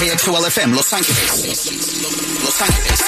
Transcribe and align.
KXOL 0.00 0.46
FM 0.46 0.74
Los 0.74 0.92
Ángeles. 0.94 1.70
Los 2.42 2.62
Ángeles. 2.62 3.04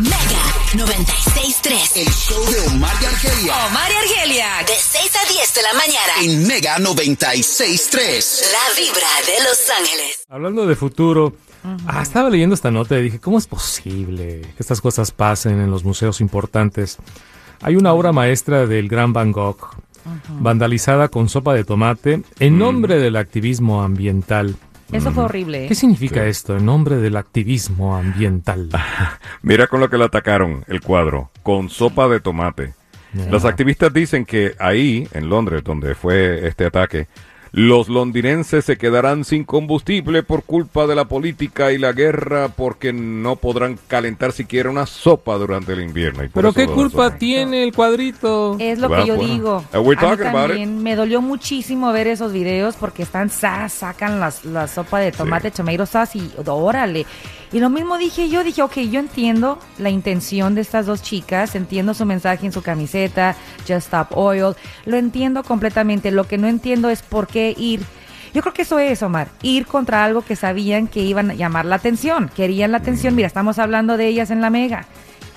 Mega 0.00 0.84
96.3. 0.84 1.96
El 1.96 2.08
show 2.08 2.44
de 2.50 2.60
Omar 2.68 2.96
y 3.00 3.04
Argelia 3.04 3.66
Omar 3.66 3.90
y 3.92 3.94
Argelia. 3.94 4.46
De 4.66 4.72
6 4.74 5.12
a 5.14 5.32
10 5.32 5.54
de 5.54 5.62
la 5.62 5.72
mañana. 5.74 6.12
en 6.22 6.46
Mega 6.48 6.78
96.3. 6.78 8.42
La 8.50 8.74
vibra 8.76 9.08
de 9.26 9.44
Los 9.44 9.70
Ángeles. 9.78 10.24
Hablando 10.28 10.66
de 10.66 10.74
futuro, 10.74 11.36
ah, 11.86 12.02
estaba 12.02 12.28
leyendo 12.28 12.54
esta 12.54 12.72
nota 12.72 12.98
y 12.98 13.02
dije, 13.04 13.20
¿cómo 13.20 13.38
es 13.38 13.46
posible 13.46 14.40
que 14.40 14.56
estas 14.58 14.80
cosas 14.80 15.12
pasen 15.12 15.60
en 15.60 15.70
los 15.70 15.84
museos 15.84 16.20
importantes? 16.20 16.98
Hay 17.62 17.76
una 17.76 17.92
obra 17.92 18.10
maestra 18.12 18.66
del 18.66 18.88
gran 18.88 19.12
Van 19.12 19.30
Gogh, 19.30 19.76
vandalizada 20.40 21.06
con 21.08 21.28
sopa 21.28 21.54
de 21.54 21.62
tomate, 21.62 22.22
en 22.40 22.58
nombre 22.58 22.98
del 22.98 23.14
activismo 23.14 23.82
ambiental. 23.82 24.56
Eso 24.92 25.12
fue 25.12 25.24
horrible. 25.24 25.64
¿eh? 25.64 25.68
¿Qué 25.68 25.74
significa 25.74 26.24
esto, 26.26 26.56
en 26.56 26.64
nombre 26.64 26.96
del 26.96 27.16
activismo 27.16 27.96
ambiental? 27.96 28.70
Mira 29.42 29.66
con 29.66 29.80
lo 29.80 29.90
que 29.90 29.98
le 29.98 30.04
atacaron 30.04 30.64
el 30.66 30.80
cuadro, 30.80 31.30
con 31.42 31.68
sopa 31.68 32.08
de 32.08 32.20
tomate. 32.20 32.74
Los 33.30 33.44
activistas 33.44 33.92
dicen 33.92 34.26
que 34.26 34.54
ahí, 34.58 35.08
en 35.12 35.28
Londres, 35.30 35.64
donde 35.64 35.94
fue 35.94 36.46
este 36.46 36.66
ataque, 36.66 37.08
los 37.52 37.88
londinenses 37.88 38.64
se 38.64 38.76
quedarán 38.76 39.24
sin 39.24 39.44
combustible 39.44 40.22
por 40.22 40.42
culpa 40.44 40.86
de 40.86 40.94
la 40.94 41.06
política 41.06 41.72
y 41.72 41.78
la 41.78 41.92
guerra 41.92 42.48
porque 42.48 42.92
no 42.92 43.36
podrán 43.36 43.78
calentar 43.88 44.32
siquiera 44.32 44.70
una 44.70 44.86
sopa 44.86 45.36
durante 45.36 45.72
el 45.72 45.80
invierno. 45.80 46.24
y 46.24 46.28
¿Pero 46.28 46.52
qué 46.52 46.66
culpa 46.66 47.16
tiene 47.16 47.62
el 47.64 47.72
cuadrito? 47.72 48.56
Es 48.58 48.78
lo 48.78 48.88
que 48.88 49.06
yo 49.06 49.16
bueno. 49.16 49.32
digo. 49.32 49.64
A 49.72 49.78
mí 49.80 49.96
también 50.16 50.82
me 50.82 50.96
dolió 50.96 51.20
muchísimo 51.20 51.92
ver 51.92 52.06
esos 52.06 52.32
videos 52.32 52.76
porque 52.76 53.02
están 53.02 53.30
sa- 53.30 53.68
sacan 53.68 54.20
las, 54.20 54.44
la 54.44 54.68
sopa 54.68 55.00
de 55.00 55.12
tomate, 55.12 55.50
tomato 55.50 55.86
sauce 55.86 56.18
y 56.18 56.30
órale. 56.46 57.06
Y 57.52 57.60
lo 57.60 57.70
mismo 57.70 57.96
dije 57.96 58.28
yo, 58.28 58.44
dije, 58.44 58.62
ok, 58.62 58.78
yo 58.90 59.00
entiendo 59.00 59.58
la 59.78 59.90
intención 59.90 60.54
de 60.54 60.60
estas 60.60 60.86
dos 60.86 61.02
chicas, 61.02 61.54
entiendo 61.54 61.94
su 61.94 62.04
mensaje 62.04 62.44
en 62.46 62.52
su 62.52 62.62
camiseta, 62.62 63.36
Just 63.60 63.86
Stop 63.86 64.08
Oil, 64.16 64.54
lo 64.84 64.96
entiendo 64.96 65.42
completamente. 65.42 66.10
Lo 66.10 66.24
que 66.24 66.38
no 66.38 66.46
entiendo 66.46 66.90
es 66.90 67.02
por 67.02 67.26
qué 67.26 67.54
ir. 67.56 67.80
Yo 68.34 68.42
creo 68.42 68.52
que 68.52 68.62
eso 68.62 68.78
es, 68.78 69.02
Omar, 69.02 69.28
ir 69.42 69.66
contra 69.66 70.04
algo 70.04 70.22
que 70.22 70.36
sabían 70.36 70.86
que 70.86 71.00
iban 71.00 71.30
a 71.30 71.34
llamar 71.34 71.64
la 71.64 71.76
atención, 71.76 72.30
querían 72.34 72.72
la 72.72 72.78
atención. 72.78 73.14
Mira, 73.14 73.26
estamos 73.26 73.58
hablando 73.58 73.96
de 73.96 74.06
ellas 74.06 74.30
en 74.30 74.42
la 74.42 74.50
mega. 74.50 74.86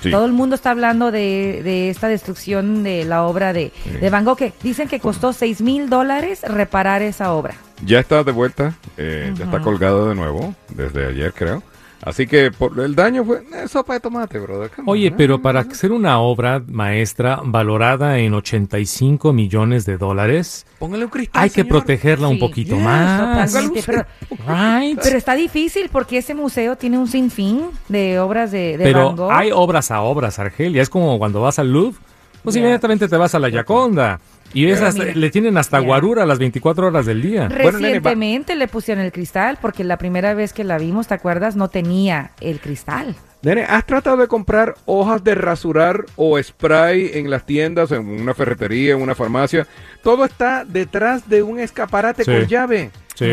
Sí. 0.02 0.10
Todo 0.10 0.26
el 0.26 0.34
mundo 0.34 0.56
está 0.56 0.72
hablando 0.72 1.12
de, 1.12 1.62
de 1.64 1.90
esta 1.90 2.08
destrucción 2.08 2.84
de 2.84 3.06
la 3.06 3.24
obra 3.24 3.54
de, 3.54 3.72
de 4.02 4.10
Van 4.10 4.26
Gogh, 4.26 4.36
que 4.36 4.52
dicen 4.64 4.88
que 4.88 5.00
costó 5.00 5.32
6 5.32 5.62
mil 5.62 5.90
dólares 5.90 6.42
reparar 6.42 7.04
esa 7.04 7.34
obra. 7.34 7.54
Ya 7.86 8.00
está 8.00 8.24
de 8.24 8.32
vuelta, 8.32 8.76
eh, 8.98 9.32
ya 9.36 9.46
está 9.46 9.62
colgado 9.62 10.10
de 10.10 10.16
nuevo, 10.16 10.56
desde 10.70 11.06
ayer 11.06 11.34
creo. 11.34 11.64
Así 12.04 12.26
que 12.26 12.50
por 12.52 12.80
el 12.80 12.96
daño 12.96 13.24
fue 13.24 13.44
eh, 13.54 13.68
sopa 13.68 13.94
de 13.94 14.00
tomate, 14.00 14.40
brother. 14.40 14.72
come 14.72 14.90
on, 14.90 14.94
Oye, 14.94 15.08
¿eh? 15.08 15.14
pero 15.16 15.40
para 15.42 15.64
ser 15.66 15.92
una 15.92 16.20
obra 16.20 16.64
maestra 16.68 17.40
valorada 17.44 18.18
en 18.18 18.34
85 18.34 19.32
millones 19.34 19.86
de 19.86 19.98
dólares, 19.98 20.66
Póngale 20.80 21.06
un 21.06 21.12
cristal. 21.12 21.44
hay 21.44 21.50
que 21.50 21.62
señor. 21.62 21.70
protegerla 21.70 22.28
un 22.28 22.36
Sí, 22.36 22.40
poquito 22.40 22.76
yes, 22.76 22.84
más. 22.84 23.46
totalmente, 23.52 23.84
pero, 23.86 24.06
Right. 24.48 25.00
pero 25.04 25.18
está 25.18 25.36
difícil 25.36 25.90
porque 25.92 26.18
ese 26.18 26.34
museo 26.34 26.76
tiene 26.76 26.98
un 26.98 27.08
sinfín 27.08 27.66
de 27.88 28.20
obras 28.20 28.52
de, 28.52 28.78
de 28.78 28.84
Pero 28.84 29.08
Van 29.10 29.16
Gogh. 29.18 29.32
hay 29.32 29.52
obras 29.52 29.92
a 29.92 30.02
obras, 30.02 30.40
Argelia. 30.40 30.82
Es 30.82 30.90
como 30.90 31.20
cuando 31.20 31.42
vas 31.42 31.60
al 31.60 31.72
Louvre, 31.72 32.00
pues 32.44 32.56
inmediatamente 32.56 33.08
te 33.08 33.16
vas 33.18 33.36
a 33.36 33.40
la 33.40 33.50
Yaconda. 33.50 34.20
Y 34.54 34.68
es 34.68 34.82
hasta- 34.82 35.04
mira, 35.04 35.16
le 35.16 35.30
tienen 35.30 35.58
hasta 35.58 35.80
guarura 35.80 36.26
las 36.26 36.40
24 36.40 36.88
horas 36.88 37.06
del 37.06 37.22
día. 37.22 37.48
Bueno, 37.48 37.80
nene, 37.80 38.00
va- 38.00 38.12
Recientemente 38.12 38.56
le 38.56 38.68
pusieron 38.68 39.04
el 39.04 39.12
cristal 39.12 39.58
porque 39.62 39.84
la 39.84 39.98
primera 39.98 40.34
vez 40.34 40.54
que 40.54 40.64
la 40.64 40.78
vimos, 40.78 41.08
¿te 41.08 41.14
acuerdas? 41.14 41.56
No 41.56 41.70
tenía 41.70 42.32
el 42.42 42.60
cristal. 42.60 43.16
Nene, 43.44 43.64
¿has 43.64 43.86
tratado 43.88 44.18
de 44.18 44.28
comprar 44.28 44.76
hojas 44.86 45.24
de 45.24 45.34
rasurar 45.34 46.06
o 46.16 46.42
spray 46.42 47.12
en 47.16 47.30
las 47.32 47.44
tiendas, 47.46 47.92
en 47.92 48.08
una 48.08 48.36
ferretería, 48.36 48.94
en 48.94 49.02
una 49.02 49.16
farmacia? 49.16 49.66
Todo 50.04 50.26
está 50.26 50.64
detrás 50.64 51.28
de 51.28 51.42
un 51.42 51.60
escaparate 51.60 52.24
Sí. 52.24 52.32
con 52.32 52.46
llave. 52.48 52.92
Sí. 53.16 53.26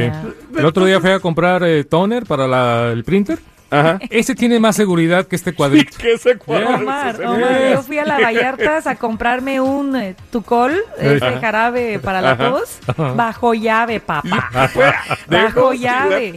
El 0.56 0.64
otro 0.64 0.86
día 0.86 1.00
fui 1.00 1.10
a 1.10 1.20
comprar 1.20 1.62
eh, 1.64 1.84
toner 1.84 2.24
para 2.24 2.46
la- 2.48 2.90
el 2.92 3.04
printer. 3.04 3.38
Ajá. 3.70 3.98
Ese 4.10 4.34
tiene 4.34 4.58
más 4.60 4.76
seguridad 4.76 5.26
que 5.26 5.36
este 5.36 5.52
cuadrito. 5.54 5.96
que 5.98 6.12
ese 6.14 6.36
cuadro. 6.38 6.76
Omar, 6.76 7.14
ese- 7.14 7.26
Omar, 7.26 7.70
yo 7.72 7.82
fui 7.82 7.98
a 7.98 8.04
la 8.06 8.18
Vallartas 8.18 8.86
a 8.86 8.96
comprarme 8.96 9.60
un 9.60 9.94
eh, 9.96 10.16
Tucol, 10.32 10.74
ese 10.98 11.20
jarabe 11.40 11.98
para 11.98 12.20
la 12.22 12.30
Ajá. 12.32 12.50
tos, 12.50 12.78
bajo 13.14 13.52
llave, 13.54 14.00
papá. 14.00 14.50
Bajo 15.28 15.72
llave. 15.74 16.34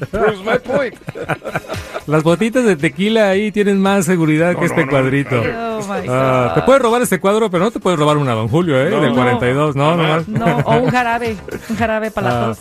Las 2.08 2.24
botitas 2.24 2.66
de 2.66 2.76
tequila 2.76 3.30
ahí 3.30 3.52
tienen 3.52 3.80
más 3.82 4.06
seguridad 4.06 4.52
que 4.54 4.62
No, 4.62 4.66
este 4.66 4.80
no, 4.82 4.86
no. 4.86 4.92
cuadrito. 4.92 5.42
Oh, 5.42 5.80
Ah, 6.10 6.52
te 6.56 6.62
puedes 6.62 6.82
robar 6.82 7.02
este 7.02 7.20
cuadro, 7.20 7.50
pero 7.50 7.64
no 7.66 7.72
te 7.72 7.80
puedes 7.80 8.00
robar 8.00 8.18
una 8.18 8.34
Don 8.34 8.48
Julio, 8.48 8.80
¿eh? 8.80 8.90
No. 8.90 9.02
Del 9.02 9.14
42, 9.14 9.76
no, 9.76 9.96
no, 9.98 10.22
no. 10.22 10.24
No, 10.28 10.58
o 10.66 10.78
un 10.78 10.90
jarabe, 10.92 11.36
un 11.70 11.76
jarabe 11.76 12.12
para 12.12 12.30
la 12.30 12.42
Ah. 12.42 12.46
tos. 12.48 12.60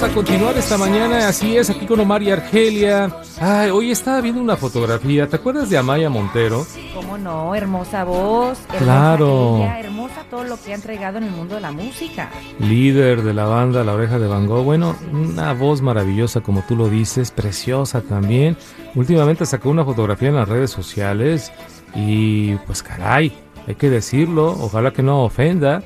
Vamos 0.00 0.12
a 0.12 0.14
continuar 0.14 0.56
esta 0.56 0.78
mañana, 0.78 1.26
así 1.26 1.56
es, 1.56 1.70
aquí 1.70 1.84
con 1.84 1.98
Omar 1.98 2.22
y 2.22 2.30
Argelia. 2.30 3.10
Ay, 3.40 3.70
hoy 3.70 3.90
estaba 3.90 4.20
viendo 4.20 4.40
una 4.40 4.56
fotografía, 4.56 5.26
¿te 5.26 5.34
acuerdas 5.34 5.70
de 5.70 5.76
Amaya 5.76 6.08
Montero? 6.08 6.64
¿Cómo 6.94 7.18
no? 7.18 7.52
Hermosa 7.52 8.04
voz, 8.04 8.60
hermosa 8.68 8.84
Claro. 8.84 9.64
hermosa 9.76 10.22
todo 10.30 10.44
lo 10.44 10.56
que 10.62 10.70
ha 10.70 10.76
entregado 10.76 11.18
en 11.18 11.24
el 11.24 11.32
mundo 11.32 11.56
de 11.56 11.62
la 11.62 11.72
música. 11.72 12.30
Líder 12.60 13.22
de 13.22 13.34
la 13.34 13.46
banda 13.46 13.82
La 13.82 13.94
Oreja 13.94 14.20
de 14.20 14.28
Van 14.28 14.46
Gogh. 14.46 14.62
Bueno, 14.62 14.94
una 15.12 15.52
voz 15.52 15.82
maravillosa, 15.82 16.42
como 16.42 16.62
tú 16.62 16.76
lo 16.76 16.88
dices, 16.88 17.32
preciosa 17.32 18.00
también. 18.00 18.56
Últimamente 18.94 19.46
sacó 19.46 19.68
una 19.70 19.84
fotografía 19.84 20.28
en 20.28 20.36
las 20.36 20.48
redes 20.48 20.70
sociales 20.70 21.50
y 21.96 22.54
pues 22.68 22.84
caray, 22.84 23.32
hay 23.66 23.74
que 23.74 23.90
decirlo, 23.90 24.46
ojalá 24.60 24.92
que 24.92 25.02
no 25.02 25.24
ofenda, 25.24 25.82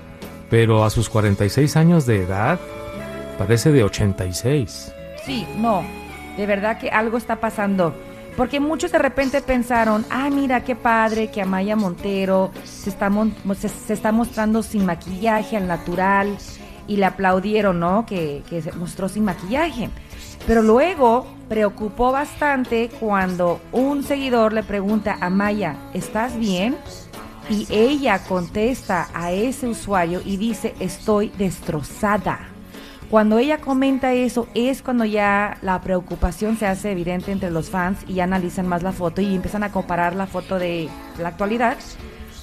pero 0.50 0.84
a 0.84 0.91
sus 0.91 1.09
46 1.09 1.79
años 1.79 2.05
de 2.05 2.25
edad 2.25 2.61
parece 3.38 3.72
de 3.72 3.84
86. 3.84 4.93
Sí, 5.25 5.47
no, 5.59 5.84
de 6.37 6.47
verdad 6.47 6.78
que 6.78 6.91
algo 6.91 7.19
está 7.19 7.37
pasando. 7.37 7.94
Porque 8.37 8.60
muchos 8.60 8.91
de 8.93 8.98
repente 8.98 9.43
pensaron, 9.43 10.06
ah, 10.09 10.31
mira 10.31 10.65
qué 10.65 10.75
padre 10.75 11.31
que 11.31 11.43
Amaya 11.43 11.76
Montero 11.76 12.50
se 12.65 12.88
está, 12.88 13.10
mostrando 14.12 14.62
sin 14.62 14.87
maquillaje 14.87 15.56
al 15.56 15.69
natural 15.69 16.38
y 16.87 16.97
le 16.97 17.04
aplaudieron, 17.04 17.78
¿no? 17.78 18.06
Que, 18.06 18.43
que 18.48 18.62
se 18.62 18.72
mostró 18.72 19.09
sin 19.10 19.25
maquillaje. 19.25 19.91
Pero 20.47 20.62
luego 20.62 21.26
preocupó 21.49 22.10
bastante 22.10 22.88
cuando 23.00 23.60
un 23.70 24.03
seguidor 24.03 24.54
le 24.54 24.62
pregunta 24.62 25.19
a 25.20 25.28
Maya, 25.28 25.76
¿estás 25.93 26.37
bien? 26.38 26.76
Y 27.50 27.66
ella 27.70 28.25
contesta 28.26 29.09
a 29.12 29.31
ese 29.31 29.66
usuario 29.69 30.22
y 30.25 30.38
dice, 30.38 30.75
estoy 30.81 31.28
destrozada. 31.37 32.51
Cuando 33.12 33.37
ella 33.39 33.59
comenta 33.59 34.15
eso 34.15 34.49
es 34.55 34.81
cuando 34.81 35.05
ya 35.05 35.59
la 35.61 35.82
preocupación 35.82 36.56
se 36.56 36.67
hace 36.67 36.93
evidente 36.93 37.31
entre 37.31 37.50
los 37.50 37.69
fans 37.69 37.99
y 38.09 38.20
analizan 38.20 38.67
más 38.67 38.82
la 38.82 38.93
foto 38.93 39.20
y 39.20 39.35
empiezan 39.35 39.62
a 39.64 39.70
comparar 39.70 40.14
la 40.17 40.26
foto 40.26 40.59
de 40.59 40.88
la 41.19 41.29
actualidad 41.29 41.76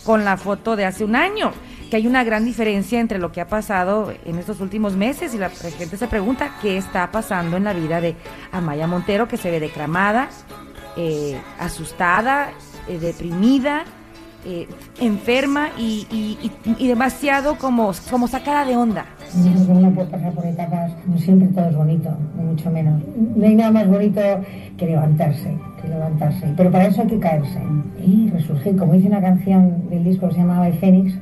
con 0.03 0.23
la 0.23 0.37
foto 0.37 0.75
de 0.75 0.85
hace 0.85 1.03
un 1.03 1.15
año, 1.15 1.53
que 1.89 1.95
hay 1.95 2.05
una 2.05 2.23
gran 2.23 2.45
diferencia 2.45 2.99
entre 2.99 3.17
lo 3.17 3.31
que 3.31 3.41
ha 3.41 3.47
pasado 3.47 4.13
en 4.25 4.37
estos 4.37 4.61
últimos 4.61 4.95
meses 4.95 5.33
y 5.33 5.39
la 5.39 5.49
gente 5.49 5.97
se 5.97 6.07
pregunta 6.07 6.51
qué 6.61 6.77
está 6.77 7.09
pasando 7.11 7.57
en 7.57 7.63
la 7.63 7.73
vida 7.73 7.99
de 7.99 8.15
Amaya 8.51 8.85
Montero, 8.85 9.27
que 9.27 9.37
se 9.37 9.49
ve 9.49 9.59
decramada, 9.59 10.29
eh, 10.97 11.41
asustada, 11.59 12.51
eh, 12.87 12.99
deprimida, 12.99 13.85
eh, 14.45 14.67
enferma 14.99 15.69
y, 15.79 16.05
y- 16.77 16.87
demasiado 16.87 17.57
como 17.57 17.91
sacada 18.27 18.65
de 18.65 18.75
onda. 18.75 19.07
Yo 19.35 19.51
creo 19.51 19.65
que 19.65 19.71
uno 19.71 19.91
puede 19.91 20.07
pasar 20.07 20.33
por 20.33 20.45
etapas, 20.45 20.91
no 21.05 21.17
siempre 21.17 21.47
todo 21.49 21.69
es 21.69 21.75
bonito, 21.75 22.09
ni 22.37 22.43
mucho 22.43 22.71
menos. 22.71 23.01
No 23.35 23.45
hay 23.45 23.55
nada 23.55 23.71
más 23.71 23.87
bonito 23.87 24.21
que 24.77 24.85
levantarse, 24.85 25.55
que 25.81 25.87
levantarse. 25.87 26.53
Pero 26.57 26.71
para 26.71 26.85
eso 26.87 27.01
hay 27.01 27.07
que 27.07 27.19
caerse 27.19 27.59
y 28.05 28.29
resurgir. 28.29 28.75
Como 28.75 28.93
dice 28.93 29.07
una 29.07 29.21
canción 29.21 29.89
del 29.89 30.03
disco 30.03 30.27
que 30.27 30.35
se 30.35 30.39
llama 30.39 30.67
El 30.67 30.73
Fénix, 30.73 31.13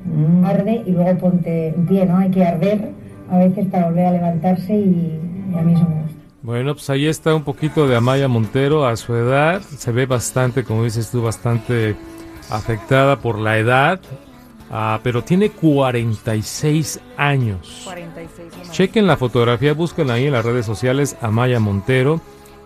arde 0.46 0.84
y 0.86 0.92
luego 0.92 1.18
ponte 1.18 1.70
en 1.70 1.86
pie, 1.86 2.06
¿no? 2.06 2.18
Hay 2.18 2.30
que 2.30 2.46
arder 2.46 2.92
a 3.30 3.38
veces 3.40 3.68
para 3.68 3.88
volver 3.88 4.06
a 4.06 4.12
levantarse 4.12 4.74
y, 4.74 5.20
y 5.54 5.58
a 5.58 5.62
mí 5.62 5.74
eso 5.74 5.84
me 5.84 6.02
gusta. 6.02 6.18
Bueno, 6.44 6.74
pues 6.76 6.90
ahí 6.90 7.08
está 7.08 7.36
un 7.36 7.44
poquito 7.44 7.88
de 7.88 7.98
Amaya 7.98 8.30
Montero 8.30 8.88
a 8.88 8.96
su 8.96 9.14
edad. 9.16 9.62
Se 9.62 9.92
ve 9.92 10.06
bastante, 10.06 10.64
como 10.64 10.86
dices 10.86 11.12
tú, 11.12 11.22
bastante 11.22 11.96
afectada 12.50 13.18
por 13.20 13.38
la 13.38 13.58
edad. 13.58 14.00
Ah, 14.70 15.00
pero 15.02 15.24
tiene 15.24 15.50
46 15.50 17.00
años. 17.18 17.82
46 17.86 18.52
nomás. 18.58 18.72
Chequen 18.72 19.08
la 19.08 19.18
fotografía, 19.18 19.74
búsquenla 19.74 20.16
ahí 20.16 20.26
en 20.26 20.34
las 20.34 20.46
redes 20.46 20.66
sociales, 20.66 21.16
Amaya 21.22 21.60
Montero. 21.60 22.22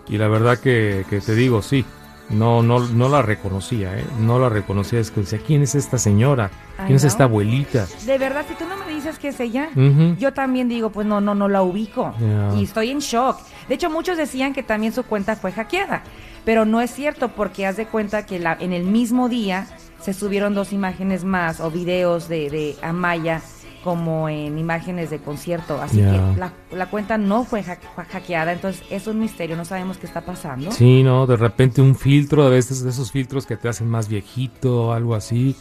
Y 0.07 0.17
la 0.17 0.27
verdad 0.27 0.57
que, 0.57 1.05
que 1.09 1.21
te 1.21 1.35
digo, 1.35 1.61
sí, 1.61 1.85
No, 2.29 2.63
no, 2.63 2.79
no 2.79 3.09
la 3.09 3.21
reconocía, 3.21 3.97
¿eh? 3.99 4.05
No 4.21 4.39
la 4.39 4.47
reconocía. 4.47 4.99
Es 5.01 5.11
que 5.11 5.19
decía, 5.21 5.39
¿quién 5.45 5.63
es 5.63 5.75
esta 5.75 5.97
señora? 5.97 6.49
¿Quién 6.85 6.95
es 6.95 7.03
esta 7.03 7.25
abuelita? 7.25 7.87
De 8.05 8.17
verdad, 8.17 8.45
si 8.47 8.55
tú 8.55 8.63
no 8.69 8.77
me 8.77 8.87
dices 8.87 9.19
que 9.19 9.27
es 9.29 9.39
ella, 9.41 9.69
yo 10.17 10.31
también 10.31 10.69
digo, 10.69 10.91
pues 10.91 11.05
no, 11.05 11.19
no, 11.19 11.35
no 11.35 11.49
la 11.49 11.61
ubico. 11.61 12.13
Y 12.57 12.63
estoy 12.63 12.89
en 12.89 12.99
shock. 12.99 13.37
De 13.67 13.75
hecho, 13.75 13.89
muchos 13.89 14.15
decían 14.17 14.53
que 14.53 14.63
también 14.63 14.93
su 14.93 15.03
cuenta 15.03 15.35
fue 15.35 15.51
hackeada. 15.51 16.03
Pero 16.45 16.63
no 16.65 16.79
es 16.79 16.91
cierto 16.91 17.29
porque 17.35 17.67
haz 17.67 17.75
de 17.75 17.85
cuenta 17.85 18.25
que 18.25 18.39
la, 18.39 18.57
en 18.59 18.71
el 18.71 18.85
mismo 18.85 19.27
día 19.27 19.67
se 20.01 20.13
subieron 20.13 20.53
dos 20.53 20.73
imágenes 20.73 21.23
más 21.23 21.59
o 21.59 21.69
videos 21.71 22.27
de, 22.27 22.49
de 22.49 22.75
Amaya 22.81 23.41
como 23.83 24.29
en 24.29 24.59
imágenes 24.59 25.09
de 25.09 25.17
concierto. 25.19 25.81
Así 25.81 25.97
que 25.97 26.03
la, 26.37 26.53
la 26.71 26.85
cuenta 26.91 27.17
no 27.17 27.43
fue 27.45 27.61
ha- 27.61 27.79
fue 27.95 28.05
hackeada. 28.05 28.53
Entonces 28.53 28.83
es 28.91 29.07
un 29.07 29.19
misterio, 29.19 29.55
no 29.57 29.65
sabemos 29.65 29.97
qué 29.97 30.05
está 30.05 30.21
pasando. 30.21 30.71
Sí, 30.71 31.01
¿no? 31.01 31.25
De 31.25 31.35
repente 31.35 31.81
un 31.81 31.95
filtro, 31.95 32.43
a 32.43 32.49
veces 32.49 32.83
de 32.83 32.91
esos 32.91 33.11
filtros 33.11 33.45
que 33.47 33.57
te 33.57 33.67
hacen 33.69 33.87
más 33.89 34.07
viejito 34.07 34.87
o 34.87 34.91
algo 34.93 35.15
así. 35.15 35.55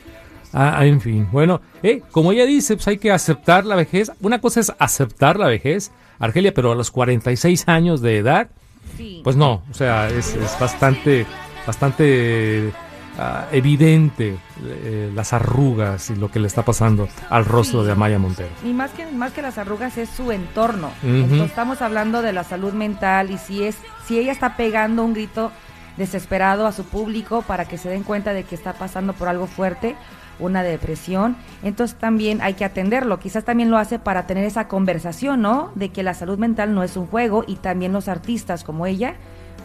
Ah, 0.53 0.85
en 0.85 1.01
fin. 1.01 1.29
Bueno, 1.33 1.61
eh, 1.83 2.03
como 2.11 2.33
ella 2.33 2.45
dice, 2.45 2.75
pues 2.77 2.89
hay 2.89 2.99
que 2.99 3.11
aceptar 3.11 3.65
la 3.65 3.77
vejez. 3.77 4.11
Una 4.21 4.41
cosa 4.41 4.61
es 4.61 4.73
aceptar 4.79 5.39
la 5.39 5.47
vejez, 5.47 5.91
Argelia, 6.19 6.53
pero 6.53 6.73
a 6.73 6.75
los 6.75 6.91
46 6.91 7.69
años 7.69 8.03
de 8.03 8.19
edad, 8.19 8.49
Sí. 8.99 9.21
pues 9.25 9.37
no. 9.37 9.63
O 9.71 9.75
sea, 9.75 10.09
es, 10.09 10.35
es 10.35 10.59
bastante, 10.61 11.25
bastante 11.67 12.71
ah, 13.21 13.47
evidente 13.53 14.37
eh, 14.65 15.11
las 15.15 15.33
arrugas 15.33 16.11
y 16.11 16.17
lo 16.17 16.31
que 16.31 16.41
le 16.41 16.47
está 16.47 16.65
pasando 16.65 17.09
al 17.29 17.45
rostro 17.45 17.81
Sí. 17.81 17.87
de 17.87 17.93
Amaya 17.93 18.19
Montero. 18.19 18.49
Y 18.65 18.73
más 18.73 18.91
que, 18.93 19.07
más 19.07 19.33
que 19.33 19.43
las 19.43 19.59
arrugas 19.59 19.97
es 19.99 20.09
su 20.09 20.33
entorno. 20.33 20.91
Entonces 21.03 21.43
estamos 21.51 21.83
hablando 21.83 22.23
de 22.23 22.33
la 22.33 22.45
salud 22.45 22.73
mental 22.73 23.31
y 23.31 23.39
si 23.39 23.65
es, 23.65 23.77
si 24.07 24.19
ella 24.19 24.33
está 24.33 24.57
pegando 24.57 25.05
un 25.05 25.13
grito 25.15 25.53
desesperado 25.97 26.67
a 26.67 26.73
su 26.73 26.85
público 26.85 27.43
para 27.43 27.67
que 27.67 27.77
se 27.79 27.89
den 27.89 28.03
cuenta 28.03 28.33
de 28.33 28.45
que 28.45 28.55
está 28.55 28.73
pasando 28.73 29.13
por 29.13 29.29
algo 29.29 29.47
fuerte, 29.47 29.97
una 30.39 30.63
depresión, 30.63 31.37
entonces 31.63 31.99
también 31.99 32.41
hay 32.41 32.55
que 32.55 32.65
atenderlo. 32.65 33.19
Quizás 33.21 33.45
también 33.45 33.71
lo 33.71 33.77
hace 33.77 33.99
para 33.99 34.27
tener 34.27 34.45
esa 34.45 34.69
conversación, 34.69 35.43
¿no? 35.43 35.71
De 35.75 35.91
que 35.91 36.03
la 36.03 36.15
salud 36.15 36.39
mental 36.39 36.75
no 36.75 36.83
es 36.83 36.97
un 36.97 37.07
juego 37.07 37.45
y 37.47 37.57
también 37.57 37.93
los 37.93 38.09
artistas 38.09 38.65
como 38.65 38.87
ella, 38.87 39.17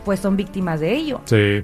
pues 0.04 0.20
son 0.20 0.36
víctimas 0.36 0.82
de 0.82 0.94
ello. 0.94 1.22
Sí. 1.26 1.64